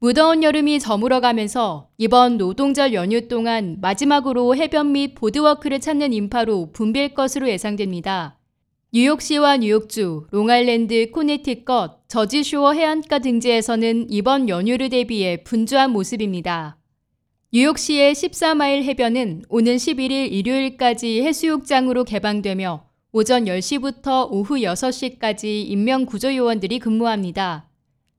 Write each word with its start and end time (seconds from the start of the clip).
무더운 0.00 0.44
여름이 0.44 0.78
저물어가면서 0.78 1.88
이번 1.98 2.38
노동절 2.38 2.94
연휴 2.94 3.26
동안 3.26 3.78
마지막으로 3.80 4.54
해변 4.54 4.92
및 4.92 5.16
boardwalk를 5.16 5.80
찾는 5.80 6.12
인파로 6.12 6.70
붐빌 6.72 7.14
것으로 7.14 7.48
예상됩니다. 7.48 8.38
뉴욕시와 8.92 9.56
뉴욕주, 9.56 10.28
롱아일랜드, 10.30 11.10
코네티컷, 11.10 12.08
저지쇼어 12.08 12.74
해안가 12.74 13.18
등지에서는 13.18 14.06
이번 14.08 14.48
연휴를 14.48 14.88
대비해 14.88 15.42
분주한 15.42 15.90
모습입니다. 15.90 16.76
뉴욕시의 17.52 18.14
14마일 18.14 18.84
해변은 18.84 19.46
오는 19.48 19.76
11일 19.76 20.30
일요일까지 20.30 21.22
해수욕장으로 21.22 22.04
개방되며 22.04 22.84
오전 23.10 23.46
10시부터 23.46 24.28
오후 24.30 24.58
6시까지 24.58 25.68
인명구조요원들이 25.70 26.78
근무합니다. 26.78 27.67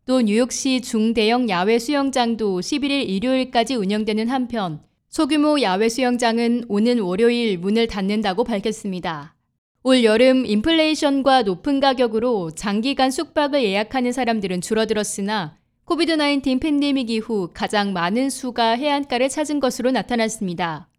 또 0.09 0.21
뉴욕시 0.21 0.81
중대형 0.81 1.49
야외 1.49 1.77
수영장도 1.77 2.61
11일 2.61 3.07
일요일까지 3.07 3.75
운영되는 3.75 4.27
한편 4.27 4.81
소규모 5.07 5.61
야외 5.61 5.87
수영장은 5.87 6.63
오는 6.67 6.97
월요일 6.97 7.59
문을 7.59 7.85
닫는다고 7.85 8.43
밝혔습니다. 8.43 9.35
올 9.83 10.03
여름 10.03 10.47
인플레이션과 10.47 11.43
높은 11.43 11.79
가격으로 11.79 12.49
장기간 12.55 13.11
숙박을 13.11 13.63
예약하는 13.63 14.11
사람들은 14.11 14.61
줄어들었으나 14.61 15.59
코비드-19 15.85 16.59
팬데믹 16.59 17.11
이후 17.11 17.51
가장 17.53 17.93
많은 17.93 18.31
수가 18.31 18.71
해안가를 18.71 19.29
찾은 19.29 19.59
것으로 19.59 19.91
나타났습니다. 19.91 20.89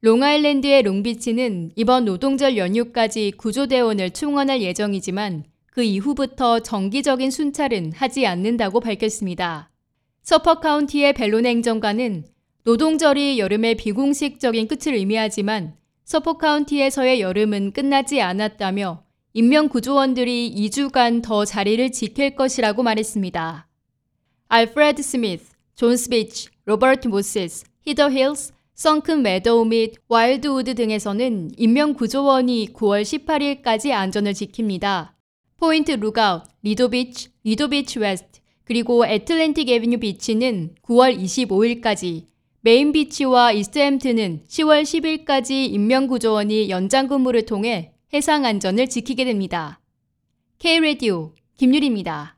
롱아일랜드의 0.00 0.82
롱비치는 0.82 1.74
이번 1.76 2.06
노동절 2.06 2.56
연휴까지 2.56 3.34
구조대원을 3.36 4.10
충원할 4.10 4.62
예정이지만 4.62 5.44
그 5.78 5.84
이후부터 5.84 6.58
정기적인 6.58 7.30
순찰은 7.30 7.92
하지 7.92 8.26
않는다고 8.26 8.80
밝혔습니다. 8.80 9.70
서퍽 10.22 10.58
카운티의 10.58 11.12
벨론 11.12 11.46
행정관은 11.46 12.24
노동절이 12.64 13.38
여름의 13.38 13.76
비공식적인 13.76 14.66
끝을 14.66 14.94
의미하지만 14.94 15.76
서퍽 16.02 16.36
카운티에서의 16.38 17.20
여름은 17.20 17.70
끝나지 17.74 18.20
않았다며 18.20 19.04
인명구조원들이 19.34 20.52
2주간 20.56 21.22
더 21.22 21.44
자리를 21.44 21.92
지킬 21.92 22.34
것이라고 22.34 22.82
말했습니다. 22.82 23.68
알프레드 24.48 25.00
스미스, 25.00 25.52
존스비치, 25.76 26.48
로버트 26.64 27.06
모세스, 27.06 27.66
히더 27.82 28.10
힐스, 28.10 28.52
성큰 28.74 29.22
메도우 29.22 29.64
및 29.66 29.94
와일드우드 30.08 30.74
등에서는 30.74 31.52
인명구조원이 31.56 32.70
9월 32.72 33.02
18일까지 33.02 33.92
안전을 33.92 34.32
지킵니다. 34.32 35.17
포인트 35.58 35.90
룩아웃, 35.90 36.44
리도비치, 36.62 37.30
리도비치 37.42 37.98
웨스트, 37.98 38.40
그리고 38.62 39.04
애틀랜틱 39.04 39.68
에비뉴 39.68 39.98
비치는 39.98 40.76
9월 40.84 41.18
25일까지, 41.18 42.26
메인 42.60 42.92
비치와 42.92 43.50
이스트햄튼은 43.50 44.44
10월 44.48 44.82
10일까지 44.82 45.50
인명구조원이 45.72 46.70
연장 46.70 47.08
근무를 47.08 47.44
통해 47.44 47.92
해상 48.14 48.44
안전을 48.44 48.88
지키게 48.88 49.24
됩니다. 49.24 49.80
K-Radio 50.60 51.34
김유리입니다. 51.56 52.37